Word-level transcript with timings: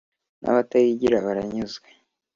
n’abatayigira 0.41 1.17
baranyuzwe 1.25 1.87